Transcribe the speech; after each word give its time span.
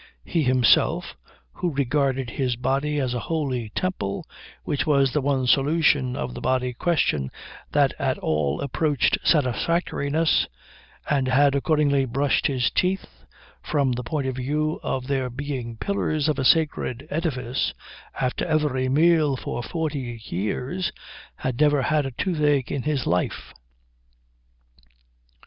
He 0.25 0.41
himself, 0.41 1.15
who 1.57 1.75
regarded 1.75 2.31
his 2.31 2.55
body 2.55 2.99
as 2.99 3.13
a 3.13 3.19
holy 3.19 3.71
temple, 3.75 4.25
which 4.63 4.87
was 4.87 5.13
the 5.13 5.21
one 5.21 5.45
solution 5.45 6.15
of 6.15 6.33
the 6.33 6.41
body 6.41 6.73
question 6.73 7.29
that 7.71 7.93
at 7.99 8.17
all 8.17 8.61
approached 8.61 9.19
satisfactoriness, 9.23 10.47
and 11.07 11.27
had 11.27 11.53
accordingly 11.53 12.05
brushed 12.05 12.47
his 12.47 12.71
teeth, 12.71 13.05
from 13.61 13.91
the 13.91 14.01
point 14.03 14.25
of 14.25 14.37
view 14.37 14.79
of 14.81 15.05
their 15.05 15.29
being 15.29 15.77
pillars 15.77 16.27
of 16.27 16.39
a 16.39 16.45
sacred 16.45 17.07
edifice, 17.11 17.71
after 18.19 18.43
every 18.45 18.89
meal 18.89 19.37
for 19.37 19.61
forty 19.61 20.19
years, 20.25 20.91
had 21.35 21.61
never 21.61 21.83
had 21.83 22.07
a 22.07 22.11
toothache 22.17 22.71
in 22.71 22.81
his 22.81 23.05
life. 23.05 23.53